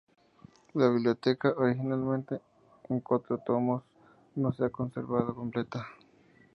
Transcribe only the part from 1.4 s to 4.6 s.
originalmente en cuatro tomos, no